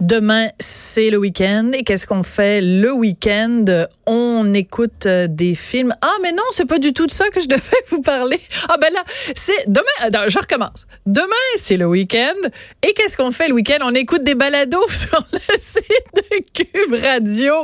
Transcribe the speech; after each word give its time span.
Demain, 0.00 0.48
c'est 0.58 1.10
le 1.10 1.18
week-end. 1.18 1.70
Et 1.74 1.84
qu'est-ce 1.84 2.06
qu'on 2.06 2.22
fait 2.22 2.60
le 2.60 2.92
week-end? 2.92 3.64
On 4.06 4.52
écoute 4.54 5.06
euh, 5.06 5.26
des 5.28 5.54
films. 5.54 5.94
Ah, 6.00 6.14
mais 6.22 6.32
non, 6.32 6.42
c'est 6.50 6.66
pas 6.66 6.78
du 6.78 6.92
tout 6.92 7.06
de 7.06 7.10
ça 7.10 7.28
que 7.30 7.40
je 7.40 7.46
devais 7.48 7.62
vous 7.90 8.00
parler. 8.02 8.40
Ah, 8.68 8.76
ben 8.80 8.92
là, 8.92 9.02
c'est 9.34 9.68
demain. 9.68 9.84
Attends, 10.00 10.28
je 10.28 10.38
recommence. 10.38 10.86
Demain, 11.06 11.26
c'est 11.56 11.76
le 11.76 11.86
week-end. 11.86 12.48
Et 12.86 12.92
qu'est-ce 12.94 13.16
qu'on 13.16 13.30
fait 13.30 13.48
le 13.48 13.54
week-end? 13.54 13.78
On 13.82 13.94
écoute 13.94 14.24
des 14.24 14.34
balados 14.34 14.88
sur 14.90 15.24
le 15.32 15.58
site 15.58 15.84
de 16.14 16.38
Cube 16.52 16.94
Radio. 17.02 17.54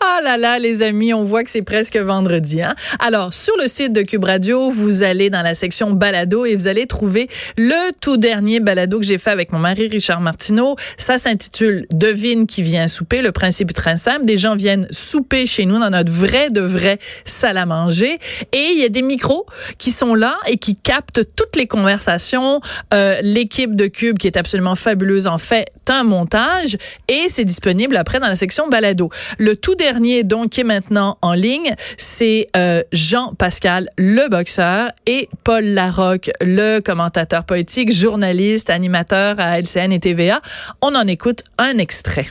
Ah 0.00 0.20
là 0.22 0.36
là, 0.36 0.58
les 0.58 0.82
amis, 0.82 1.12
on 1.12 1.24
voit 1.24 1.44
que 1.44 1.50
c'est 1.50 1.62
presque 1.62 1.96
vendredi. 1.96 2.62
Hein? 2.62 2.74
Alors, 2.98 3.34
sur 3.34 3.56
le 3.56 3.68
site 3.68 3.92
de 3.92 4.02
Cube 4.02 4.24
Radio, 4.24 4.70
vous 4.70 5.02
allez 5.02 5.30
dans 5.30 5.42
la 5.42 5.54
section 5.54 5.92
balado 5.92 6.44
et 6.44 6.56
vous 6.56 6.68
allez 6.68 6.86
trouver 6.86 7.28
le 7.56 7.92
tout 8.00 8.16
dernier 8.16 8.60
balado 8.60 8.98
que 8.98 9.06
j'ai 9.06 9.18
fait 9.18 9.30
avec 9.30 9.52
mon 9.52 9.58
mari 9.58 9.88
Richard 9.88 10.20
Martineau. 10.20 10.76
Ça 10.96 11.18
s'intitule 11.18 11.63
Devine 11.92 12.46
qui 12.46 12.62
vient 12.62 12.88
souper. 12.88 13.22
Le 13.22 13.32
principe 13.32 13.70
est 13.70 13.74
très 13.74 13.96
simple. 13.96 14.24
Des 14.24 14.38
gens 14.38 14.56
viennent 14.56 14.86
souper 14.90 15.46
chez 15.46 15.66
nous 15.66 15.78
dans 15.78 15.90
notre 15.90 16.12
vrai 16.12 16.50
de 16.50 16.60
vrai 16.60 16.98
salle 17.24 17.58
à 17.58 17.66
manger 17.66 18.18
et 18.52 18.68
il 18.72 18.80
y 18.80 18.84
a 18.84 18.88
des 18.88 19.02
micros 19.02 19.46
qui 19.78 19.90
sont 19.90 20.14
là 20.14 20.38
et 20.46 20.56
qui 20.56 20.76
captent 20.76 21.22
toutes 21.36 21.56
les 21.56 21.66
conversations. 21.66 22.60
Euh, 22.92 23.18
L'équipe 23.22 23.76
de 23.76 23.86
Cube 23.86 24.18
qui 24.18 24.26
est 24.26 24.36
absolument 24.36 24.74
fabuleuse 24.74 25.26
en 25.26 25.38
fait 25.38 25.66
un 25.88 26.04
montage 26.04 26.76
et 27.08 27.26
c'est 27.28 27.44
disponible 27.44 27.96
après 27.96 28.20
dans 28.20 28.28
la 28.28 28.36
section 28.36 28.68
balado. 28.68 29.10
Le 29.38 29.56
tout 29.56 29.74
dernier 29.74 30.22
donc 30.22 30.50
qui 30.50 30.60
est 30.60 30.64
maintenant 30.64 31.18
en 31.22 31.32
ligne, 31.32 31.74
c'est 31.96 32.46
euh, 32.56 32.82
Jean-Pascal 32.92 33.90
le 33.98 34.28
boxeur 34.28 34.90
et 35.06 35.28
Paul 35.44 35.64
Larocque 35.64 36.30
le 36.40 36.80
commentateur 36.80 37.44
poétique, 37.44 37.92
journaliste, 37.92 38.70
animateur 38.70 39.38
à 39.38 39.58
LCN 39.58 39.92
et 39.92 40.00
TVA. 40.00 40.40
On 40.80 40.94
en 40.94 41.06
écoute 41.06 41.44
un 41.58 41.78
extrait. 41.78 42.26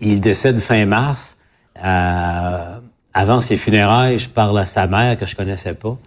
Il 0.00 0.20
décède 0.20 0.58
fin 0.58 0.84
mars. 0.86 1.36
Euh, 1.84 2.78
avant 3.12 3.40
ses 3.40 3.56
funérailles, 3.56 4.18
je 4.18 4.28
parle 4.28 4.58
à 4.58 4.66
sa 4.66 4.86
mère 4.86 5.16
que 5.16 5.26
je 5.26 5.36
connaissais 5.36 5.74
pas. 5.74 5.98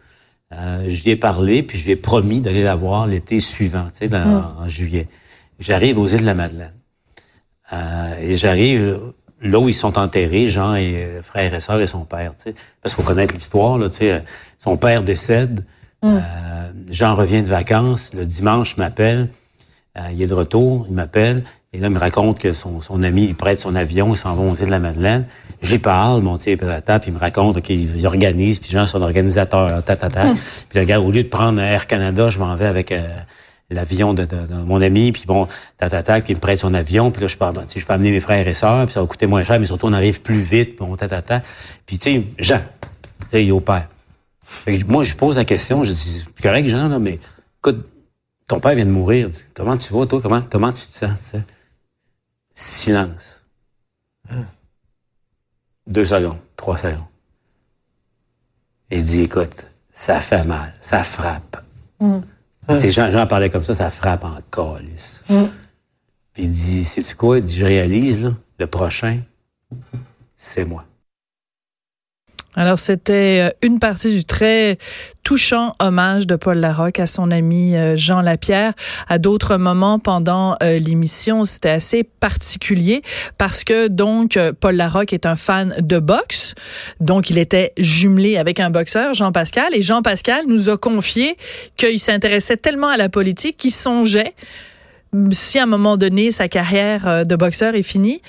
Euh, 0.53 0.85
je 0.87 1.03
lui 1.03 1.11
ai 1.11 1.15
parlé, 1.15 1.63
puis 1.63 1.77
je 1.77 1.85
lui 1.85 1.91
ai 1.91 1.95
promis 1.95 2.41
d'aller 2.41 2.63
la 2.63 2.75
voir 2.75 3.07
l'été 3.07 3.39
suivant, 3.39 3.85
tu 3.85 3.99
sais, 3.99 4.07
dans, 4.07 4.25
mm. 4.25 4.55
en 4.59 4.67
juillet. 4.67 5.07
J'arrive 5.59 5.97
aux 5.97 6.07
îles 6.07 6.21
de 6.21 6.25
la 6.25 6.35
Madeleine. 6.35 6.73
Euh, 7.71 8.19
et 8.21 8.37
j'arrive 8.37 8.99
là 9.41 9.59
où 9.59 9.67
ils 9.67 9.73
sont 9.73 9.97
enterrés, 9.97 10.47
Jean 10.47 10.75
et 10.75 11.19
frère 11.21 11.53
et 11.53 11.59
sœur 11.59 11.81
et 11.81 11.88
son 11.88 12.05
père, 12.05 12.35
tu 12.35 12.43
sais. 12.43 12.55
Parce 12.81 12.95
qu'il 12.95 13.03
faut 13.03 13.09
connaître 13.09 13.33
l'histoire, 13.33 13.77
là, 13.77 13.89
tu 13.89 13.97
sais. 13.97 14.23
Son 14.57 14.77
père 14.77 15.03
décède. 15.03 15.65
Mm. 16.01 16.17
Euh, 16.17 16.71
Jean 16.89 17.15
revient 17.15 17.41
de 17.41 17.49
vacances. 17.49 18.13
Le 18.13 18.25
dimanche, 18.25 18.77
m'appelle. 18.77 19.29
Euh, 19.97 20.01
il 20.13 20.21
est 20.21 20.27
de 20.27 20.33
retour. 20.33 20.85
Il 20.89 20.95
m'appelle. 20.95 21.43
Et 21.73 21.79
là, 21.79 21.88
il 21.88 21.93
me 21.93 21.99
raconte 21.99 22.38
que 22.38 22.53
son, 22.53 22.81
son 22.81 23.02
ami, 23.02 23.25
il 23.25 23.35
prête 23.35 23.59
son 23.59 23.73
avion, 23.73 24.13
ils 24.13 24.17
s'en 24.17 24.35
vont 24.35 24.53
îles 24.53 24.67
de 24.67 24.71
la 24.71 24.79
Madeleine. 24.79 25.25
J'y 25.63 25.79
parle, 25.79 26.21
mon 26.21 26.38
petit 26.38 26.55
puis 26.55 26.67
il 27.07 27.13
me 27.13 27.19
raconte 27.19 27.61
qu'il 27.61 28.05
organise, 28.05 28.59
puis 28.59 28.69
Jean, 28.69 28.85
son 28.85 29.02
organisateur, 29.02 29.83
ta, 29.83 29.95
ta, 29.95 30.09
ta. 30.09 30.25
Hmm. 30.25 30.35
Puis 30.69 30.79
le 30.79 30.85
gars, 30.85 31.01
au 31.01 31.11
lieu 31.11 31.23
de 31.23 31.29
prendre 31.29 31.59
Air 31.59 31.88
Canada, 31.88 32.29
je 32.29 32.38
m'en 32.38 32.53
vais 32.53 32.67
avec 32.67 32.91
euh, 32.91 33.01
l'avion 33.71 34.13
de, 34.13 34.27
mon 34.66 34.81
ami, 34.81 35.11
puis 35.11 35.23
bon, 35.25 35.47
ta, 35.77 35.89
ta, 35.89 36.03
ta, 36.03 36.21
puis 36.21 36.33
il 36.33 36.35
me 36.35 36.41
prête 36.41 36.59
son 36.59 36.75
avion, 36.75 37.09
puis 37.09 37.23
là, 37.23 37.27
je 37.27 37.38
peux, 37.38 37.45
je 37.75 37.85
peux 37.85 37.94
amener 37.94 38.11
mes 38.11 38.19
frères 38.19 38.47
et 38.47 38.53
sœurs, 38.53 38.85
puis 38.85 38.94
ça 38.94 39.01
va 39.01 39.07
coûter 39.07 39.25
moins 39.25 39.41
cher, 39.41 39.59
mais 39.59 39.66
surtout, 39.66 39.88
on 39.88 39.94
arrive 39.94 40.21
plus 40.21 40.41
vite, 40.41 40.77
bon, 40.77 40.95
ta, 40.95 41.07
ta, 41.07 41.23
ta. 41.23 41.41
Puis, 41.88 41.97
tu 41.97 42.11
sais, 42.11 42.23
Jean, 42.38 42.59
tu 42.59 43.27
sais, 43.31 43.44
il 43.44 43.49
est 43.49 43.51
au 43.51 43.61
père. 43.61 43.88
moi, 44.88 45.01
je 45.01 45.16
pose 45.16 45.38
la 45.38 45.45
question, 45.45 45.83
je 45.83 45.91
dis, 45.91 46.25
correct, 46.39 46.67
Jean, 46.67 46.88
là, 46.88 46.99
mais 46.99 47.17
écoute, 47.57 47.83
ton 48.47 48.59
père 48.59 48.75
vient 48.75 48.85
de 48.85 48.91
mourir. 48.91 49.29
Comment 49.55 49.77
tu 49.77 49.91
vas, 49.94 50.05
toi? 50.05 50.21
Comment, 50.21 50.41
comment 50.49 50.71
tu 50.71 50.85
te 50.85 50.94
sens? 50.94 51.11
Silence. 52.83 53.45
Deux 55.87 56.03
secondes, 56.03 56.39
trois 56.57 56.77
secondes. 56.77 57.07
Et 58.91 58.99
il 58.99 59.05
dit, 59.05 59.21
écoute, 59.21 59.65
ça 59.93 60.19
fait 60.19 60.44
mal, 60.44 60.73
ça 60.81 61.01
frappe. 61.05 61.63
Mm. 62.01 62.19
Jean, 62.89 63.09
Jean 63.09 63.25
parlait 63.25 63.49
comme 63.49 63.63
ça, 63.63 63.73
ça 63.73 63.89
frappe 63.89 64.25
en 64.25 64.38
calice. 64.51 65.23
Mm. 65.29 65.43
Puis 66.33 66.43
il 66.43 66.51
dit, 66.51 66.83
sais-tu 66.83 67.16
quoi? 67.16 67.38
Il 67.38 67.45
dit, 67.45 67.55
je 67.55 67.63
réalise, 67.63 68.22
là, 68.22 68.33
le 68.59 68.67
prochain, 68.67 69.22
c'est 70.35 70.66
moi. 70.66 70.83
Alors, 72.56 72.78
c'était 72.78 73.50
euh, 73.50 73.68
une 73.68 73.80
partie 73.80 74.16
du 74.16 74.25
très 74.25 74.78
touchant 75.24 75.75
hommage 75.80 76.28
de 76.28 76.36
Paul 76.36 76.59
Larocque 76.59 77.00
à 77.00 77.08
son 77.08 77.31
ami 77.31 77.75
euh, 77.75 77.96
Jean 77.96 78.22
Lapierre. 78.22 78.74
À 79.08 79.18
d'autres 79.18 79.58
moments 79.58 79.97
pendant 79.97 80.56
euh, 80.62 80.78
l'émission, 80.78 81.46
c'était 81.46 81.69
assez 81.69 82.03
particulier 82.03 83.02
parce 83.40 83.64
que 83.64 83.88
donc 83.88 84.38
Paul 84.59 84.75
Larocque 84.75 85.14
est 85.14 85.25
un 85.25 85.36
fan 85.36 85.75
de 85.80 85.97
boxe, 85.97 86.53
donc 87.00 87.30
il 87.30 87.38
était 87.38 87.74
jumelé 87.78 88.38
avec 88.38 88.59
un 88.59 88.70
boxeur, 88.70 89.14
Jean 89.14 89.31
Pascal, 89.31 89.74
et 89.74 89.81
Jean 89.81 90.02
Pascal 90.02 90.46
nous 90.47 90.70
a 90.70 90.78
confié 90.78 91.38
qu'il 91.75 92.00
s'intéressait 92.00 92.58
tellement 92.58 92.90
à 92.90 92.97
la 92.97 93.09
politique 93.09 93.58
qu'il 93.58 93.72
songeait 93.72 94.34
si 95.30 95.59
à 95.59 95.64
un 95.64 95.68
moment 95.68 95.96
donné 95.96 96.31
sa 96.31 96.47
carrière 96.47 97.24
de 97.24 97.35
boxeur 97.35 97.75
est 97.75 97.84
finie, 97.84 98.24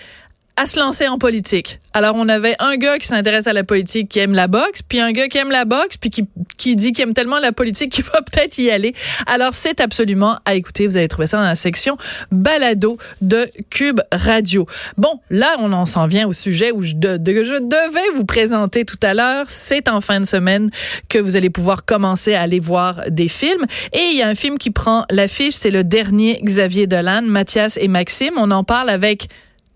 à 0.57 0.67
se 0.67 0.79
lancer 0.79 1.09
en 1.09 1.19
politique. 1.19 1.81
Alors, 1.93 2.15
on 2.17 2.29
avait 2.29 2.55
un 2.61 2.77
gars 2.77 2.99
qui 2.99 3.09
s'intéresse 3.09 3.49
à 3.49 3.53
la 3.53 3.65
politique, 3.65 4.09
qui 4.09 4.21
aime 4.21 4.35
la 4.35 4.47
boxe, 4.47 4.83
puis 4.83 5.01
un 5.01 5.11
gars 5.11 5.27
qui 5.27 5.39
aime 5.39 5.51
la 5.51 5.65
boxe, 5.65 5.97
puis 5.97 6.11
qui, 6.11 6.27
qui 6.57 6.77
dit 6.77 6.93
qu'il 6.93 7.03
aime 7.03 7.15
tellement 7.15 7.41
la 7.41 7.51
politique 7.51 7.91
qu'il 7.91 8.05
va 8.13 8.23
peut-être 8.23 8.59
y 8.59 8.71
aller. 8.71 8.95
Alors, 9.27 9.53
c'est 9.53 9.81
absolument 9.81 10.39
à 10.45 10.55
écouter. 10.55 10.87
Vous 10.87 10.97
allez 10.97 11.09
trouver 11.09 11.27
ça 11.27 11.39
dans 11.39 11.45
la 11.45 11.57
section 11.57 11.97
balado 12.31 12.99
de 13.21 13.49
Cube 13.71 14.01
Radio. 14.13 14.67
Bon, 14.97 15.21
là, 15.29 15.57
on 15.59 15.73
en 15.73 15.87
s'en 15.87 16.07
vient 16.07 16.29
au 16.29 16.33
sujet 16.33 16.71
où 16.71 16.83
je, 16.83 16.95
devais 16.95 18.11
vous 18.15 18.25
présenter 18.25 18.85
tout 18.85 18.99
à 19.03 19.15
l'heure. 19.15 19.47
C'est 19.49 19.89
en 19.89 20.01
fin 20.01 20.21
de 20.21 20.27
semaine 20.27 20.71
que 21.09 21.19
vous 21.19 21.35
allez 21.35 21.51
pouvoir 21.51 21.85
commencer 21.85 22.35
à 22.35 22.43
aller 22.43 22.61
voir 22.61 23.03
des 23.09 23.29
films. 23.29 23.65
Et 23.93 24.03
il 24.13 24.17
y 24.17 24.23
a 24.23 24.29
un 24.29 24.35
film 24.37 24.59
qui 24.59 24.71
prend 24.71 25.05
l'affiche, 25.11 25.55
c'est 25.55 25.71
le 25.71 25.83
dernier 25.83 26.41
Xavier 26.43 26.87
Dolan, 26.87 27.23
Mathias 27.23 27.77
et 27.81 27.89
Maxime. 27.89 28.35
On 28.37 28.51
en 28.53 28.63
parle 28.63 28.89
avec 28.89 29.29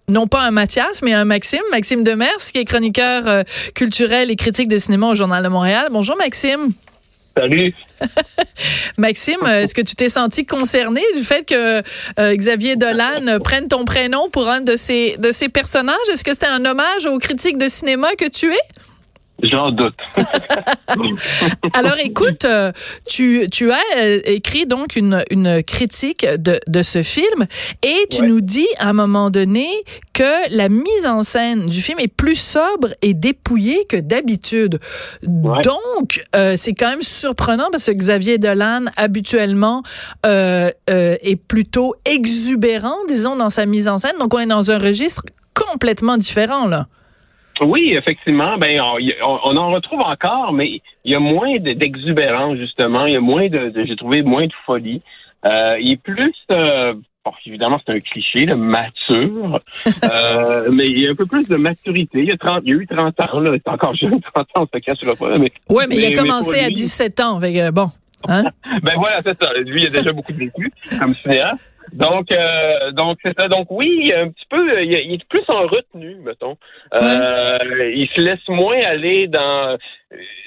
non 0.09 0.27
pas 0.27 0.41
un 0.41 0.51
Mathias, 0.51 1.03
mais 1.03 1.13
un 1.13 1.25
Maxime, 1.25 1.63
Maxime 1.71 2.03
Demers, 2.03 2.39
qui 2.53 2.59
est 2.59 2.65
chroniqueur 2.65 3.27
euh, 3.27 3.43
culturel 3.75 4.31
et 4.31 4.37
critique 4.37 4.69
de 4.69 4.79
cinéma 4.79 5.09
au 5.09 5.15
Journal 5.15 5.43
de 5.43 5.49
Montréal. 5.49 5.89
Bonjour 5.91 6.17
Maxime. 6.17 6.73
Salut. 7.37 7.75
Maxime, 8.99 9.47
est-ce 9.47 9.75
que 9.75 9.83
tu 9.83 9.95
t'es 9.95 10.09
senti 10.09 10.45
concerné 10.45 11.03
du 11.15 11.23
fait 11.23 11.47
que 11.47 11.83
euh, 12.19 12.35
Xavier 12.35 12.75
Dolan 12.77 13.39
prenne 13.45 13.69
ton 13.69 13.85
prénom 13.85 14.29
pour 14.31 14.49
un 14.49 14.61
de 14.61 14.77
ses, 14.77 15.17
de 15.19 15.31
ses 15.31 15.49
personnages? 15.49 15.97
Est-ce 16.13 16.25
que 16.25 16.33
c'était 16.33 16.47
un 16.47 16.65
hommage 16.65 17.07
aux 17.07 17.19
critiques 17.19 17.59
de 17.59 17.69
cinéma 17.69 18.09
que 18.19 18.29
tu 18.29 18.53
es? 18.53 18.59
J'en 19.43 19.71
doute. 19.71 19.95
Alors 21.73 21.97
écoute, 22.03 22.45
euh, 22.45 22.73
tu, 23.07 23.47
tu 23.51 23.71
as 23.71 23.79
euh, 23.97 24.21
écrit 24.25 24.67
donc 24.67 24.97
une, 24.97 25.25
une 25.31 25.63
critique 25.63 26.27
de, 26.27 26.59
de 26.67 26.83
ce 26.83 27.05
film 27.05 27.47
et 27.83 28.07
tu 28.11 28.23
nous 28.23 28.41
dis 28.41 28.67
à 28.79 28.89
un 28.89 28.93
moment 28.93 29.31
donné 29.31 29.69
que 30.13 30.51
la 30.51 30.69
mise 30.69 31.07
en 31.07 31.23
scène 31.23 31.67
du 31.67 31.81
film 31.81 32.01
est 32.01 32.09
plus 32.09 32.35
sobre 32.35 32.89
et 33.03 33.15
dépouillée 33.15 33.85
que 33.89 33.97
d'habitude. 33.97 34.81
Donc, 35.23 36.25
euh, 36.35 36.55
c'est 36.57 36.73
quand 36.73 36.89
même 36.89 37.03
surprenant 37.03 37.69
parce 37.71 37.87
que 37.87 37.93
Xavier 37.93 38.39
Dolan, 38.39 38.87
habituellement, 38.97 39.85
euh, 40.27 40.71
est 40.89 41.37
plutôt 41.37 41.95
exubérant, 42.05 42.97
disons, 43.07 43.37
dans 43.37 43.51
sa 43.51 43.67
mise 43.67 43.89
en 43.89 43.99
scène. 43.99 44.17
Donc, 44.19 44.35
on 44.35 44.41
est 44.41 44.47
dans 44.47 44.73
un 44.73 44.79
registre 44.79 45.23
complètement 45.55 46.17
différent, 46.17 46.67
là. 46.67 46.89
Oui, 47.65 47.95
effectivement. 47.97 48.57
Ben, 48.59 48.81
on, 49.25 49.57
en 49.57 49.73
retrouve 49.73 50.01
encore, 50.01 50.53
mais 50.53 50.81
il 51.05 51.13
y 51.13 51.15
a 51.15 51.21
moins 51.21 51.59
d'exubérance 51.59 52.57
justement. 52.57 53.07
Il 53.07 53.15
y 53.15 53.17
a 53.17 53.21
moins 53.21 53.49
de, 53.49 53.73
j'ai 53.75 53.97
trouvé 53.97 54.23
moins 54.23 54.47
de 54.47 54.53
folie. 54.67 55.03
Euh, 55.47 55.77
il 55.81 55.93
est 55.93 56.03
plus, 56.03 56.35
euh, 56.51 56.95
évidemment, 57.47 57.81
c'est 57.87 57.93
un 57.93 58.01
cliché, 58.01 58.45
le 58.45 58.57
mature, 58.57 59.61
euh, 60.05 60.69
mais 60.73 60.85
il 60.85 61.01
y 61.01 61.07
a 61.07 61.11
un 61.11 61.15
peu 61.15 61.27
plus 61.27 61.49
de 61.49 61.57
maturité. 61.57 62.21
Il 62.21 62.29
y 62.29 62.33
a, 62.33 62.37
30, 62.37 62.63
il 62.65 62.75
y 62.75 62.77
a 62.77 62.81
eu 62.81 62.87
30 62.87 63.21
ans, 63.21 63.41
là, 63.41 63.53
c'est 63.53 63.71
encore 63.71 63.95
jeune, 63.95 64.21
30 64.35 64.47
ans, 64.55 64.63
on 64.63 64.67
se 64.67 64.81
cachera 64.81 65.15
pas. 65.15 65.39
Mais, 65.39 65.53
ouais, 65.69 65.87
mais, 65.87 65.97
il 65.97 66.07
a 66.07 66.21
commencé 66.21 66.59
à 66.59 66.71
17 66.71 67.21
ans, 67.21 67.37
avec, 67.37 67.73
bon. 67.73 67.91
Hein? 68.27 68.45
ben 68.83 68.95
voilà, 68.97 69.21
c'est 69.25 69.41
ça. 69.41 69.53
Lui, 69.55 69.83
il 69.83 69.87
a 69.87 69.91
déjà 69.91 70.13
beaucoup 70.13 70.33
de 70.33 70.39
vécu 70.39 70.73
comme 70.99 71.15
cinéaste. 71.15 71.61
Donc, 71.93 72.31
euh, 72.33 72.93
donc 72.93 73.19
c'est 73.23 73.39
ça. 73.39 73.49
Donc 73.49 73.67
oui, 73.71 74.13
un 74.15 74.29
petit 74.29 74.47
peu, 74.49 74.83
il, 74.83 74.93
est 74.95 75.25
plus 75.29 75.45
en 75.49 75.63
retenue, 75.67 76.17
mettons. 76.25 76.57
Euh, 76.95 77.59
il 77.95 78.09
se 78.15 78.21
laisse 78.21 78.47
moins 78.49 78.81
aller 78.81 79.27
dans, 79.27 79.77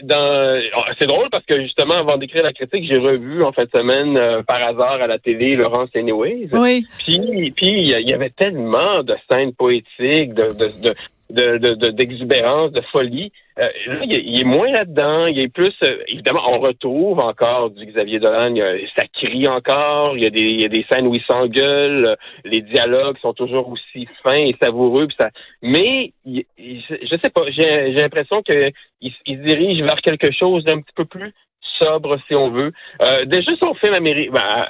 dans. 0.04 0.60
Oh, 0.78 0.82
c'est 1.00 1.08
drôle 1.08 1.30
parce 1.30 1.46
que 1.46 1.62
justement, 1.62 1.96
avant 1.96 2.18
d'écrire 2.18 2.44
la 2.44 2.54
critique, 2.54 2.86
j'ai 2.86 2.98
revu 2.98 3.44
en 3.44 3.52
fin 3.52 3.66
de 3.66 3.70
semaine 3.70 4.18
euh, 4.18 4.44
par 4.44 4.62
hasard 4.64 5.02
à 5.02 5.08
la 5.08 5.20
télé 5.20 5.56
Laurence 5.56 5.90
Anyways. 5.96 6.50
Oui. 6.54 6.86
Puis, 7.00 7.52
puis 7.56 7.70
il 7.70 8.10
y 8.10 8.14
avait 8.14 8.32
tellement 8.32 9.04
de 9.04 9.16
scènes 9.30 9.54
poétiques, 9.54 10.34
de, 10.34 10.54
de, 10.54 10.82
de 10.82 10.96
d'exubérance, 11.32 12.72
de, 12.72 12.82
folie. 12.92 13.32
Euh, 13.60 13.68
là, 13.88 14.00
il, 14.04 14.40
est 14.40 14.44
moins 14.44 14.72
là-dedans. 14.72 15.28
Il 15.28 15.40
est 15.40 15.48
plus, 15.48 15.74
euh, 15.84 15.98
évidemment, 16.08 16.42
on 16.48 16.60
retrouve 16.60 17.20
encore 17.20 17.70
du 17.72 17.86
Xavier 17.86 18.20
Dolan. 18.20 18.56
ça 18.98 19.06
crie 19.14 19.48
encore. 19.48 20.18
Il 20.18 20.24
y 20.24 20.26
a 20.26 20.30
des, 20.30 20.40
il 20.40 20.62
y 20.62 20.66
a 20.66 20.70
des 20.70 20.86
scènes 20.92 21.08
où 21.08 21.16
il 21.16 21.24
s'engueule. 21.24 22.18
Les 22.46 22.62
dialogues 22.62 23.18
sont 23.20 23.34
toujours 23.34 23.70
aussi 23.70 24.08
fins 24.24 24.34
et 24.34 24.56
savoureux. 24.62 25.08
ça, 25.18 25.30
mais 25.62 26.14
je 26.26 27.18
sais 27.24 27.30
pas. 27.30 27.44
J'ai 27.50 27.92
l'impression 27.94 28.42
qu'il 28.42 28.72
il 29.02 29.12
se 29.38 29.42
dirige 29.42 29.82
vers 29.82 30.02
quelque 30.02 30.32
chose 30.32 30.64
d'un 30.64 30.82
petit 30.82 30.94
peu 30.96 31.06
plus 31.06 31.34
sobre, 31.82 32.18
si 32.28 32.36
on 32.36 32.50
veut. 32.50 32.72
Euh, 33.02 33.26
déjà, 33.26 33.52
son 33.62 33.74
film 33.76 33.94
américain, 33.94 34.32
ben, 34.34 34.66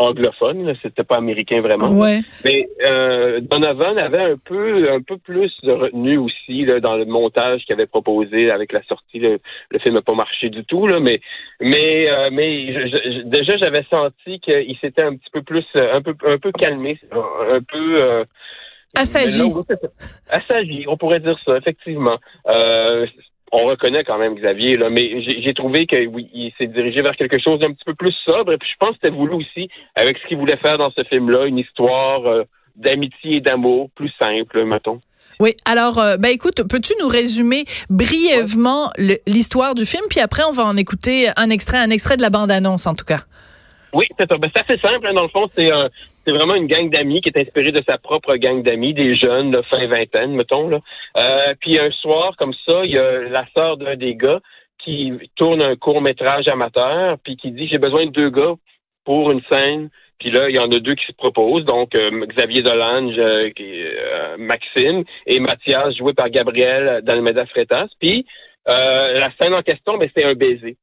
anglophone, 0.00 0.74
c'était 0.82 1.04
pas 1.04 1.16
américain 1.16 1.60
vraiment. 1.60 1.90
Ouais. 1.90 2.20
Mais 2.44 2.68
euh, 2.88 3.40
Donovan 3.40 3.98
avait 3.98 4.32
un 4.32 4.36
peu 4.36 4.90
un 4.90 5.00
peu 5.00 5.18
plus 5.18 5.52
de 5.62 5.72
retenue 5.72 6.18
aussi 6.18 6.64
là, 6.64 6.80
dans 6.80 6.96
le 6.96 7.04
montage 7.04 7.64
qu'il 7.64 7.74
avait 7.74 7.86
proposé 7.86 8.50
avec 8.50 8.72
la 8.72 8.82
sortie. 8.84 9.18
Le, 9.18 9.38
film 9.82 9.94
n'a 9.94 10.02
pas 10.02 10.14
marché 10.14 10.50
du 10.50 10.64
tout, 10.64 10.86
là, 10.86 11.00
mais 11.00 11.20
mais 11.60 12.10
euh, 12.10 12.30
mais 12.32 12.74
déjà 13.24 13.56
j'avais 13.56 13.84
senti 13.90 14.40
qu'il 14.40 14.76
s'était 14.80 15.04
un 15.04 15.16
petit 15.16 15.30
peu 15.32 15.42
plus 15.42 15.64
un 15.74 16.02
peu 16.02 16.14
un 16.26 16.38
peu 16.38 16.52
calmé, 16.52 16.98
un 17.12 17.60
peu 17.62 17.96
euh, 18.00 18.24
Assagi. 18.94 19.52
Assagi, 20.28 20.84
on 20.88 20.96
pourrait 20.96 21.20
dire 21.20 21.38
ça, 21.44 21.56
effectivement. 21.56 22.18
Euh, 22.48 23.06
on 23.52 23.66
reconnaît 23.66 24.04
quand 24.04 24.18
même 24.18 24.34
Xavier, 24.34 24.76
là, 24.76 24.90
mais 24.90 25.22
j'ai 25.22 25.54
trouvé 25.54 25.86
que 25.86 26.06
oui, 26.06 26.28
il 26.32 26.52
s'est 26.58 26.66
dirigé 26.66 27.02
vers 27.02 27.16
quelque 27.16 27.40
chose 27.42 27.58
d'un 27.58 27.72
petit 27.72 27.84
peu 27.84 27.94
plus 27.94 28.14
sobre. 28.24 28.52
Et 28.52 28.58
puis 28.58 28.68
je 28.70 28.76
pense 28.78 28.90
que 28.90 29.00
c'était 29.02 29.16
voulu 29.16 29.34
aussi, 29.34 29.68
avec 29.96 30.18
ce 30.18 30.28
qu'il 30.28 30.38
voulait 30.38 30.56
faire 30.58 30.78
dans 30.78 30.90
ce 30.90 31.02
film-là, 31.04 31.46
une 31.46 31.58
histoire 31.58 32.26
euh, 32.26 32.44
d'amitié 32.76 33.36
et 33.36 33.40
d'amour 33.40 33.90
plus 33.94 34.12
simple, 34.18 34.64
mettons. 34.64 35.00
Oui, 35.40 35.54
alors, 35.64 35.98
euh, 35.98 36.16
ben 36.16 36.28
écoute, 36.28 36.62
peux-tu 36.68 36.92
nous 37.00 37.08
résumer 37.08 37.64
brièvement 37.88 38.90
l'histoire 39.26 39.74
du 39.74 39.86
film, 39.86 40.04
puis 40.10 40.20
après 40.20 40.42
on 40.44 40.52
va 40.52 40.64
en 40.64 40.76
écouter 40.76 41.28
un 41.36 41.50
extrait, 41.50 41.78
un 41.78 41.90
extrait 41.90 42.16
de 42.16 42.22
la 42.22 42.30
bande-annonce 42.30 42.86
en 42.86 42.94
tout 42.94 43.06
cas? 43.06 43.20
Oui, 43.92 44.06
c'est 44.16 44.28
ben, 44.28 44.50
assez 44.54 44.78
simple. 44.78 45.06
Hein, 45.06 45.14
dans 45.14 45.22
le 45.22 45.28
fond, 45.28 45.46
c'est 45.48 45.72
euh, 45.72 45.88
c'est 46.24 46.32
vraiment 46.32 46.54
une 46.54 46.66
gang 46.66 46.88
d'amis 46.90 47.20
qui 47.20 47.30
est 47.30 47.40
inspirée 47.40 47.72
de 47.72 47.82
sa 47.88 47.98
propre 47.98 48.36
gang 48.36 48.62
d'amis, 48.62 48.94
des 48.94 49.16
jeunes, 49.16 49.50
de 49.50 49.62
fin 49.62 49.86
vingtaine, 49.86 50.34
mettons. 50.34 50.68
Là. 50.68 50.78
Euh, 51.16 51.54
puis 51.60 51.78
un 51.78 51.90
soir, 51.90 52.36
comme 52.36 52.54
ça, 52.66 52.84
il 52.84 52.92
y 52.92 52.98
a 52.98 53.22
la 53.22 53.46
sœur 53.56 53.76
d'un 53.76 53.96
des 53.96 54.14
gars 54.14 54.40
qui 54.78 55.12
tourne 55.36 55.60
un 55.60 55.76
court 55.76 56.00
métrage 56.00 56.48
amateur, 56.48 57.18
puis 57.24 57.36
qui 57.36 57.50
dit 57.50 57.68
j'ai 57.68 57.78
besoin 57.78 58.06
de 58.06 58.10
deux 58.10 58.30
gars 58.30 58.54
pour 59.04 59.30
une 59.30 59.42
scène. 59.50 59.90
Puis 60.18 60.30
là, 60.30 60.50
il 60.50 60.54
y 60.54 60.58
en 60.58 60.70
a 60.70 60.78
deux 60.78 60.94
qui 60.94 61.06
se 61.06 61.12
proposent, 61.12 61.64
donc 61.64 61.94
euh, 61.94 62.26
Xavier 62.26 62.62
Dolange, 62.62 63.14
euh, 63.18 63.50
Maxime, 64.38 65.04
et 65.26 65.40
Mathias, 65.40 65.96
joué 65.96 66.12
par 66.12 66.28
Gabriel 66.28 67.00
Dalmeda 67.02 67.46
Fretas. 67.46 67.88
Puis 67.98 68.26
la 68.66 69.32
scène 69.38 69.54
en 69.54 69.62
question, 69.62 69.98
ben, 69.98 70.08
c'est 70.14 70.24
un 70.24 70.34
baiser. 70.34 70.76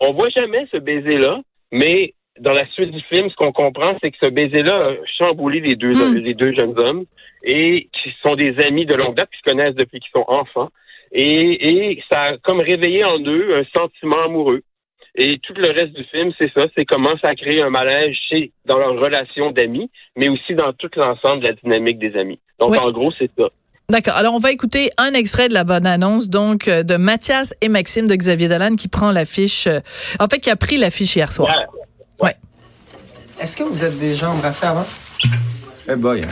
On 0.00 0.12
voit 0.12 0.28
jamais 0.30 0.66
ce 0.72 0.78
baiser-là, 0.78 1.40
mais 1.72 2.14
dans 2.40 2.52
la 2.52 2.66
suite 2.72 2.90
du 2.90 3.00
film, 3.02 3.28
ce 3.30 3.34
qu'on 3.36 3.52
comprend, 3.52 3.96
c'est 4.02 4.10
que 4.10 4.16
ce 4.22 4.28
baiser-là 4.28 4.88
a 4.88 4.92
chamboulé 5.18 5.60
les 5.60 5.76
deux, 5.76 5.92
hmm. 5.92 6.16
les 6.18 6.34
deux 6.34 6.52
jeunes 6.52 6.78
hommes 6.78 7.04
et 7.42 7.88
qui 7.92 8.14
sont 8.24 8.34
des 8.34 8.54
amis 8.66 8.86
de 8.86 8.94
longue 8.94 9.14
date, 9.14 9.30
qui 9.30 9.38
se 9.38 9.50
connaissent 9.50 9.74
depuis 9.74 10.00
qu'ils 10.00 10.10
sont 10.12 10.24
enfants. 10.28 10.70
Et, 11.12 11.94
et 11.94 12.02
ça 12.10 12.20
a 12.20 12.38
comme 12.38 12.60
réveillé 12.60 13.04
en 13.04 13.18
eux 13.20 13.56
un 13.56 13.78
sentiment 13.78 14.22
amoureux. 14.24 14.62
Et 15.14 15.38
tout 15.38 15.54
le 15.54 15.70
reste 15.70 15.94
du 15.94 16.04
film, 16.04 16.32
c'est 16.38 16.52
ça, 16.52 16.66
c'est 16.76 16.84
comment 16.84 17.16
ça 17.24 17.30
a 17.30 17.34
créé 17.34 17.60
un 17.60 17.70
malaise 17.70 18.14
chez, 18.28 18.52
dans 18.66 18.78
leur 18.78 18.94
relation 19.00 19.50
d'amis, 19.50 19.90
mais 20.16 20.28
aussi 20.28 20.54
dans 20.54 20.72
tout 20.72 20.90
l'ensemble 20.96 21.42
de 21.42 21.48
la 21.48 21.54
dynamique 21.54 21.98
des 21.98 22.16
amis. 22.16 22.38
Donc, 22.60 22.76
en 22.80 22.90
gros, 22.92 23.10
c'est 23.10 23.30
ça. 23.36 23.48
D'accord. 23.90 24.14
Alors, 24.14 24.34
on 24.34 24.38
va 24.38 24.52
écouter 24.52 24.90
un 24.98 25.14
extrait 25.14 25.48
de 25.48 25.54
la 25.54 25.64
bonne 25.64 25.86
annonce, 25.86 26.28
donc, 26.28 26.68
euh, 26.68 26.82
de 26.82 26.96
Mathias 26.96 27.56
et 27.62 27.68
Maxime 27.68 28.06
de 28.06 28.14
Xavier 28.14 28.48
Dolan 28.48 28.76
qui 28.76 28.86
prend 28.86 29.10
l'affiche, 29.10 29.66
euh, 29.66 29.80
en 30.20 30.26
fait, 30.26 30.40
qui 30.40 30.50
a 30.50 30.56
pris 30.56 30.76
l'affiche 30.76 31.16
hier 31.16 31.32
soir. 31.32 31.48
Ouais. 31.48 31.77
Est-ce 33.40 33.56
que 33.56 33.62
vous 33.62 33.84
êtes 33.84 33.96
déjà 33.98 34.30
embrassé 34.30 34.66
avant? 34.66 34.84
Eh 35.88 35.94
boy, 35.94 36.22
hein. 36.22 36.26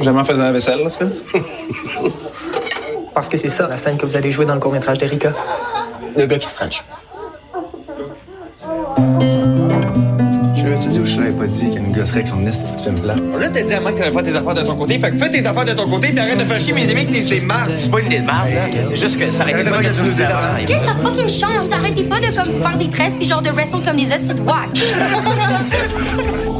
jamais 0.00 0.24
fait 0.24 0.34
de 0.34 0.38
la 0.38 0.50
vaisselle, 0.50 0.82
là, 0.82 0.90
ce 0.90 1.04
Parce 3.14 3.28
que 3.28 3.36
c'est 3.36 3.50
ça, 3.50 3.68
la 3.68 3.76
scène 3.76 3.96
que 3.96 4.06
vous 4.06 4.16
allez 4.16 4.32
jouer 4.32 4.44
dans 4.44 4.54
le 4.54 4.60
court-métrage 4.60 4.98
d'Erika. 4.98 5.32
Le 6.16 6.26
gars 6.26 6.38
qui 6.38 6.48
se 6.48 6.56
French. 6.56 6.82
Dit 11.52 11.70
a 11.76 11.80
une 11.80 11.92
gosserie 11.92 12.18
avec 12.18 12.28
son 12.28 12.36
nest 12.36 12.62
petite 12.62 12.80
femme 12.80 13.04
là? 13.04 13.14
Là, 13.14 13.48
t'as 13.48 13.62
dit 13.62 13.74
à 13.74 13.80
moi 13.80 13.92
que 13.92 13.98
t'allais 13.98 14.10
faire 14.10 14.22
tes 14.22 14.34
affaires 14.34 14.54
de 14.54 14.62
ton 14.62 14.74
côté. 14.74 14.98
Fait 14.98 15.10
que 15.10 15.16
fais 15.16 15.30
tes 15.30 15.46
affaires 15.46 15.64
de 15.64 15.72
ton 15.72 15.88
côté 15.88 16.08
puis 16.08 16.18
arrête 16.18 16.38
de 16.38 16.44
faire 16.44 16.58
chier 16.58 16.72
mes 16.72 16.88
amis 16.90 17.06
que 17.06 17.12
t'es 17.12 17.20
idées 17.20 17.40
de 17.40 17.46
marde. 17.46 17.72
C'est 17.76 17.90
pas 17.90 18.00
une 18.00 18.06
idée 18.06 18.20
de 18.20 18.26
marde, 18.26 18.50
là. 18.50 18.62
C'est 18.84 18.96
juste 18.96 19.18
que 19.18 19.30
ça 19.30 19.42
arrête 19.44 19.68
pas 19.68 19.82
de 19.82 20.02
nous 20.02 20.10
dire 20.10 20.28
Qu'est-ce 20.66 20.80
que 20.80 20.86
ça 20.86 20.94
fucking 21.02 21.28
chance? 21.28 21.72
Arrêtez 21.72 22.04
pas 22.04 22.20
de 22.20 22.26
comme 22.26 22.62
faire 22.62 22.78
des 22.78 22.88
tresses 22.88 23.14
puis 23.14 23.26
genre 23.26 23.42
de 23.42 23.50
wrestle 23.50 23.82
comme 23.84 23.96
des 23.96 24.12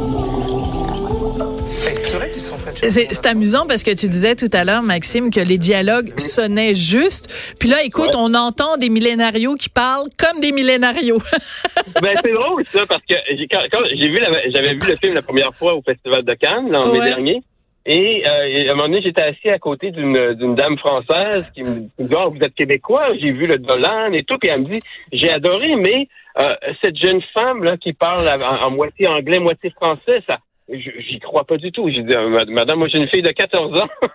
C'est 2.89 3.25
amusant 3.25 3.65
parce 3.67 3.83
que 3.83 3.91
tu 3.91 4.07
disais 4.07 4.35
tout 4.35 4.49
à 4.53 4.63
l'heure, 4.63 4.83
Maxime, 4.83 5.29
que 5.29 5.39
les 5.39 5.57
dialogues 5.57 6.17
sonnaient 6.19 6.75
juste. 6.75 7.55
Puis 7.59 7.69
là, 7.69 7.83
écoute, 7.83 8.15
on 8.15 8.33
entend 8.33 8.77
des 8.77 8.89
millénarios 8.89 9.55
qui 9.55 9.69
parlent 9.69 10.09
comme 10.17 10.39
des 10.39 10.51
millénarios. 10.51 11.17
ben, 12.01 12.17
c'est 12.23 12.33
drôle, 12.33 12.63
ça, 12.65 12.85
parce 12.87 13.03
que 13.09 13.15
quand, 13.51 13.79
j'ai 13.95 14.07
vu, 14.07 14.19
j'avais 14.53 14.73
vu 14.73 14.79
le 14.87 14.95
film 14.95 15.13
la 15.13 15.21
première 15.21 15.53
fois 15.55 15.75
au 15.75 15.81
Festival 15.81 16.23
de 16.23 16.33
Cannes, 16.33 16.69
l'an 16.69 16.93
dernier. 16.93 17.41
Et, 17.85 18.23
euh, 18.25 18.69
à 18.69 18.71
un 18.71 18.75
moment 18.75 18.87
donné, 18.87 19.01
j'étais 19.01 19.23
assis 19.23 19.49
à 19.49 19.59
côté 19.59 19.91
d'une 19.91 20.55
dame 20.55 20.77
française 20.77 21.45
qui 21.53 21.63
me 21.63 21.79
dit 21.99 22.15
oh, 22.15 22.29
vous 22.29 22.39
êtes 22.41 22.55
québécois, 22.55 23.09
j'ai 23.19 23.31
vu 23.31 23.45
le 23.45 23.57
Dolan 23.57 24.13
et 24.13 24.23
tout, 24.23 24.37
puis 24.37 24.49
elle 24.49 24.61
me 24.61 24.73
dit 24.73 24.79
j'ai 25.11 25.29
adoré, 25.29 25.75
mais 25.75 26.07
euh, 26.39 26.55
cette 26.81 26.95
jeune 26.95 27.21
femme 27.33 27.61
là 27.63 27.75
qui 27.75 27.91
parle 27.91 28.21
en, 28.21 28.67
en 28.67 28.71
moitié 28.71 29.07
anglais, 29.07 29.39
moitié 29.39 29.69
français, 29.69 30.23
ça 30.25 30.39
J'y 30.69 31.19
crois 31.19 31.43
pas 31.43 31.57
du 31.57 31.71
tout. 31.71 31.89
J'ai 31.89 32.03
dit, 32.03 32.15
euh, 32.15 32.45
madame, 32.47 32.79
moi 32.79 32.87
j'ai 32.87 32.97
une 32.97 33.09
fille 33.09 33.21
de 33.21 33.31
14 33.31 33.81
ans. 33.81 33.89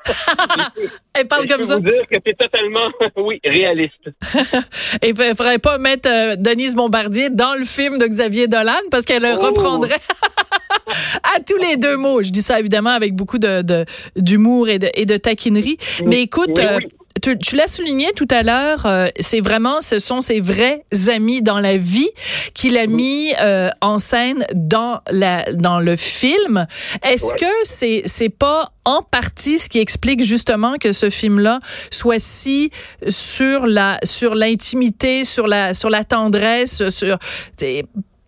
Elle 1.14 1.28
parle 1.28 1.46
comme 1.46 1.62
ça. 1.62 1.76
Je 1.76 1.82
peux 1.82 1.90
vous 1.90 1.96
dire 1.96 2.06
que 2.06 2.16
c'est 2.24 2.38
totalement, 2.38 2.90
oui, 3.16 3.38
réaliste. 3.44 4.08
Et 5.02 5.10
il 5.10 5.14
faudrait 5.14 5.58
pas 5.58 5.76
mettre 5.76 6.08
euh, 6.10 6.36
Denise 6.36 6.74
Bombardier 6.74 7.28
dans 7.28 7.54
le 7.58 7.64
film 7.64 7.98
de 7.98 8.06
Xavier 8.06 8.48
Dolan 8.48 8.72
parce 8.90 9.04
qu'elle 9.04 9.22
le 9.22 9.34
oh! 9.38 9.46
reprendrait 9.46 10.00
à 11.36 11.40
tous 11.46 11.58
les 11.58 11.76
deux 11.76 11.98
mots. 11.98 12.22
Je 12.22 12.30
dis 12.30 12.42
ça 12.42 12.58
évidemment 12.58 12.90
avec 12.90 13.14
beaucoup 13.14 13.38
de 13.38 13.84
d'humour 14.16 14.68
et, 14.70 14.78
de, 14.78 14.88
et 14.94 15.04
de 15.04 15.18
taquinerie. 15.18 15.76
Mais 16.06 16.22
écoute, 16.22 16.58
euh, 16.58 16.78
tu, 17.20 17.56
l'as 17.56 17.66
souligné 17.66 18.06
tout 18.16 18.28
à 18.30 18.42
l'heure, 18.42 18.86
euh, 18.86 19.08
c'est 19.18 19.40
vraiment, 19.40 19.80
ce 19.80 19.98
sont 19.98 20.20
ses 20.20 20.40
vrais 20.40 20.84
amis 21.08 21.42
dans 21.42 21.60
la 21.60 21.76
vie 21.76 22.08
qu'il 22.54 22.76
a 22.78 22.86
mis 22.86 23.32
euh, 23.40 23.70
en 23.80 23.98
scène 23.98 24.46
dans 24.54 25.00
la 25.10 25.44
dans 25.52 25.80
le 25.80 25.96
film. 25.96 26.66
Est-ce 27.02 27.34
que 27.34 27.46
c'est 27.64 28.02
c'est 28.06 28.28
pas 28.28 28.72
en 28.84 29.02
partie 29.02 29.58
ce 29.58 29.68
qui 29.68 29.78
explique 29.78 30.22
justement 30.22 30.74
que 30.78 30.92
ce 30.92 31.10
film-là 31.10 31.60
soit 31.90 32.20
si 32.20 32.70
sur 33.08 33.66
la 33.66 33.98
sur 34.02 34.34
l'intimité, 34.34 35.24
sur 35.24 35.46
la 35.46 35.74
sur 35.74 35.90
la 35.90 36.04
tendresse, 36.04 36.88
sur 36.88 37.18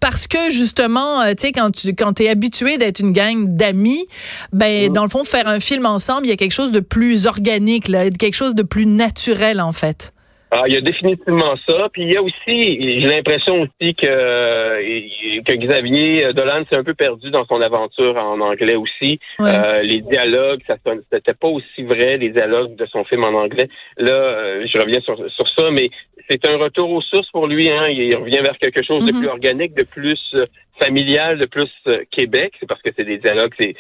parce 0.00 0.26
que 0.26 0.50
justement, 0.50 1.20
euh, 1.20 1.30
tu 1.30 1.42
sais, 1.42 1.52
quand 1.52 1.70
tu 1.70 1.94
quand 1.94 2.20
es 2.20 2.28
habitué 2.28 2.78
d'être 2.78 3.00
une 3.00 3.12
gang 3.12 3.46
d'amis, 3.46 4.06
ben 4.52 4.90
dans 4.90 5.04
le 5.04 5.10
fond, 5.10 5.24
faire 5.24 5.46
un 5.46 5.60
film 5.60 5.86
ensemble, 5.86 6.26
il 6.26 6.30
y 6.30 6.32
a 6.32 6.36
quelque 6.36 6.52
chose 6.52 6.72
de 6.72 6.80
plus 6.80 7.26
organique, 7.26 7.88
là, 7.88 8.10
quelque 8.10 8.34
chose 8.34 8.54
de 8.54 8.62
plus 8.62 8.86
naturel 8.86 9.60
en 9.60 9.72
fait. 9.72 10.12
Ah, 10.52 10.64
il 10.66 10.74
y 10.74 10.76
a 10.76 10.80
définitivement 10.80 11.54
ça. 11.68 11.88
Puis 11.92 12.02
il 12.02 12.12
y 12.12 12.16
a 12.16 12.22
aussi, 12.22 12.98
j'ai 12.98 13.08
l'impression 13.08 13.60
aussi 13.60 13.94
que, 13.94 15.42
que 15.42 15.54
Xavier 15.54 16.32
Dolan 16.32 16.64
s'est 16.68 16.76
un 16.76 16.84
peu 16.84 16.94
perdu 16.94 17.30
dans 17.30 17.44
son 17.46 17.60
aventure 17.60 18.16
en 18.16 18.40
anglais 18.40 18.76
aussi. 18.76 19.20
Euh, 19.40 19.74
les 19.82 20.00
dialogues, 20.00 20.60
ça 20.66 20.76
c'était 21.12 21.34
pas 21.34 21.48
aussi 21.48 21.82
vrai, 21.82 22.16
les 22.16 22.30
dialogues 22.30 22.74
de 22.76 22.86
son 22.86 23.04
film 23.04 23.24
en 23.24 23.34
anglais. 23.34 23.68
Là, 23.96 24.12
euh, 24.12 24.66
je 24.66 24.78
reviens 24.78 25.00
sur, 25.00 25.16
sur 25.30 25.48
ça, 25.50 25.70
mais 25.70 25.90
c'est 26.28 26.44
un 26.48 26.56
retour 26.56 26.90
aux 26.90 27.02
sources 27.02 27.30
pour 27.30 27.46
lui. 27.46 27.70
Hein. 27.70 27.88
Il 27.88 28.14
revient 28.16 28.40
vers 28.42 28.58
quelque 28.58 28.82
chose 28.82 29.04
de 29.04 29.12
mm-hmm. 29.12 29.18
plus 29.18 29.28
organique, 29.28 29.74
de 29.74 29.84
plus 29.84 30.20
euh, 30.34 30.44
familial, 30.82 31.38
de 31.38 31.46
plus 31.46 31.70
euh, 31.86 32.02
Québec. 32.10 32.54
C'est 32.58 32.66
parce 32.66 32.82
que 32.82 32.90
c'est 32.96 33.04
des 33.04 33.18
dialogues. 33.18 33.52
C'est 33.58 33.74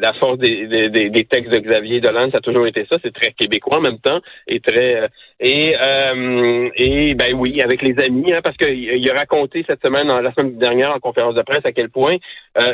la 0.00 0.12
force 0.14 0.38
des, 0.38 0.66
des, 0.66 1.10
des, 1.10 1.24
textes 1.24 1.52
de 1.52 1.58
Xavier 1.58 2.00
Dolan, 2.00 2.30
ça 2.30 2.38
a 2.38 2.40
toujours 2.40 2.66
été 2.66 2.86
ça. 2.88 2.96
C'est 3.02 3.12
très 3.12 3.32
québécois 3.32 3.78
en 3.78 3.82
même 3.82 3.98
temps 3.98 4.20
et 4.46 4.60
très 4.60 5.02
euh, 5.02 5.08
et 5.40 5.74
et 6.76 7.14
ben 7.14 7.34
oui, 7.34 7.60
avec 7.60 7.82
les 7.82 7.98
amis, 8.02 8.32
hein, 8.32 8.40
parce 8.42 8.56
qu'il 8.56 9.10
a 9.10 9.14
raconté 9.14 9.64
cette 9.66 9.82
semaine, 9.82 10.08
la 10.08 10.32
semaine 10.32 10.58
dernière, 10.58 10.94
en 10.94 11.00
conférence 11.00 11.34
de 11.34 11.42
presse, 11.42 11.64
à 11.64 11.72
quel 11.72 11.90
point 11.90 12.16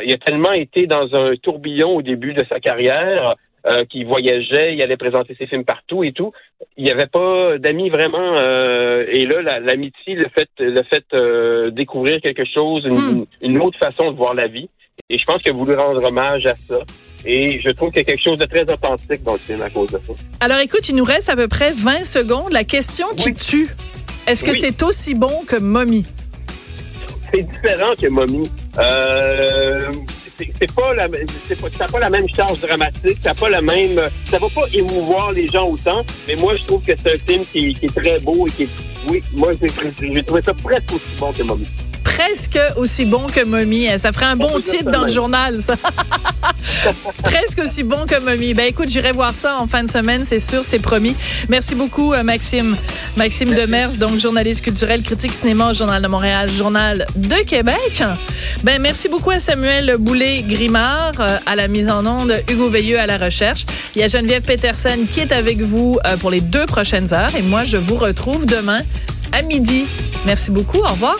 il 0.05 0.13
a 0.13 0.17
tellement 0.17 0.53
été 0.53 0.87
dans 0.87 1.13
un 1.15 1.35
tourbillon 1.35 1.95
au 1.95 2.01
début 2.01 2.33
de 2.33 2.43
sa 2.49 2.59
carrière 2.59 3.35
euh, 3.67 3.85
qui 3.85 4.03
voyageait, 4.03 4.73
il 4.73 4.81
allait 4.81 4.97
présenter 4.97 5.35
ses 5.37 5.45
films 5.45 5.65
partout 5.65 6.03
et 6.03 6.11
tout. 6.11 6.31
Il 6.77 6.83
n'y 6.83 6.91
avait 6.91 7.07
pas 7.07 7.57
d'amis 7.59 7.89
vraiment. 7.89 8.37
Euh, 8.39 9.05
et 9.07 9.25
là, 9.25 9.59
l'amitié, 9.59 10.15
le 10.15 10.25
fait, 10.33 10.49
le 10.57 10.81
fait 10.83 11.05
euh, 11.13 11.69
découvrir 11.69 12.19
quelque 12.21 12.45
chose, 12.45 12.85
une, 12.85 12.95
hmm. 12.95 13.25
une, 13.41 13.61
autre 13.61 13.77
façon 13.77 14.11
de 14.11 14.17
voir 14.17 14.33
la 14.33 14.47
vie. 14.47 14.67
Et 15.09 15.17
je 15.17 15.25
pense 15.25 15.43
que 15.43 15.51
vous 15.51 15.65
lui 15.65 15.75
rendre 15.75 16.03
hommage 16.03 16.45
à 16.47 16.55
ça. 16.55 16.79
Et 17.23 17.59
je 17.61 17.69
trouve 17.69 17.89
qu'il 17.89 17.99
y 17.99 18.01
a 18.01 18.05
quelque 18.05 18.23
chose 18.23 18.39
de 18.39 18.45
très 18.45 18.63
authentique 18.63 19.21
dans 19.23 19.33
le 19.33 19.39
film 19.39 19.61
à 19.61 19.69
cause 19.69 19.91
de 19.91 19.99
ça. 19.99 20.13
Alors 20.39 20.57
écoute, 20.59 20.89
il 20.89 20.95
nous 20.95 21.03
reste 21.03 21.29
à 21.29 21.35
peu 21.35 21.47
près 21.47 21.71
20 21.71 22.03
secondes. 22.03 22.51
La 22.51 22.63
question 22.63 23.07
qui 23.15 23.29
Oui. 23.29 23.35
tue, 23.35 23.67
est-ce 24.27 24.43
que 24.43 24.51
Oui. 24.51 24.57
c'est 24.57 24.81
aussi 24.81 25.13
bon 25.13 25.43
que 25.47 25.57
Mommy? 25.59 26.05
C'est 27.31 27.43
différent 27.43 27.93
que 27.99 28.07
Mommy. 28.07 28.49
Euh, 28.79 29.91
c'est 30.59 30.73
pas 30.73 30.93
la, 30.93 31.09
pas, 31.09 31.17
ça 31.77 31.85
pas 31.87 31.99
la 31.99 32.09
même 32.09 32.27
charge 32.35 32.59
dramatique, 32.59 33.17
ça 33.23 33.33
pas 33.33 33.49
la 33.49 33.61
même, 33.61 33.99
ça 34.29 34.37
va 34.37 34.47
pas 34.49 34.65
émouvoir 34.73 35.31
les 35.31 35.47
gens 35.47 35.69
autant. 35.69 36.03
Mais 36.27 36.35
moi, 36.35 36.55
je 36.55 36.63
trouve 36.65 36.83
que 36.83 36.93
c'est 36.95 37.15
un 37.15 37.19
film 37.27 37.43
qui, 37.51 37.77
est 37.81 37.95
très 37.95 38.19
beau 38.19 38.47
et 38.47 38.51
qui 38.51 38.69
oui, 39.09 39.23
moi, 39.33 39.51
j'ai 39.53 40.23
trouvé 40.23 40.41
ça 40.41 40.53
presque 40.53 40.93
aussi 40.93 41.05
bon 41.19 41.33
que 41.33 41.43
Mommy. 41.43 41.67
Presque 42.03 42.59
aussi 42.77 43.05
bon 43.05 43.27
que 43.27 43.43
Mommy. 43.43 43.87
Eh, 43.91 43.97
Ça 43.97 44.11
ferait 44.11 44.25
un 44.25 44.35
bon 44.35 44.59
titre 44.61 44.91
dans 44.91 45.03
le 45.03 45.11
journal, 45.11 45.59
ça. 45.59 45.75
Presque 47.23 47.59
aussi 47.65 47.83
bon 47.83 48.05
que 48.05 48.19
Mommy. 48.19 48.53
Ben 48.53 48.65
écoute, 48.65 48.89
j'irai 48.89 49.11
voir 49.11 49.35
ça 49.35 49.57
en 49.59 49.67
fin 49.67 49.83
de 49.83 49.89
semaine, 49.89 50.23
c'est 50.25 50.39
sûr, 50.39 50.63
c'est 50.63 50.79
promis. 50.79 51.15
Merci 51.49 51.75
beaucoup, 51.75 52.13
euh, 52.13 52.23
Maxime. 52.23 52.75
Maxime 53.17 53.53
Demers, 53.53 53.93
donc 53.97 54.19
journaliste 54.19 54.63
culturel, 54.63 55.01
critique 55.01 55.33
cinéma 55.33 55.71
au 55.71 55.73
Journal 55.73 56.01
de 56.01 56.07
Montréal, 56.07 56.49
Journal 56.49 57.05
de 57.15 57.35
Québec. 57.45 58.03
Ben 58.63 58.81
merci 58.81 59.09
beaucoup 59.09 59.31
à 59.31 59.39
Samuel 59.39 59.97
Boulay-Grimard 59.99 61.13
euh, 61.19 61.37
à 61.45 61.55
la 61.55 61.67
mise 61.67 61.89
en 61.89 62.05
onde, 62.05 62.41
Hugo 62.49 62.69
Veilleux 62.69 62.99
à 62.99 63.07
la 63.07 63.17
recherche. 63.17 63.65
Il 63.95 64.01
y 64.01 64.03
a 64.03 64.07
Geneviève 64.07 64.43
Peterson 64.43 65.05
qui 65.11 65.19
est 65.19 65.31
avec 65.31 65.59
vous 65.59 65.99
euh, 66.05 66.17
pour 66.17 66.31
les 66.31 66.41
deux 66.41 66.65
prochaines 66.65 67.13
heures 67.13 67.35
et 67.35 67.41
moi, 67.41 67.63
je 67.63 67.77
vous 67.77 67.95
retrouve 67.95 68.45
demain 68.45 68.81
à 69.31 69.41
midi. 69.41 69.85
Merci 70.25 70.51
beaucoup. 70.51 70.79
Au 70.79 70.87
revoir. 70.91 71.15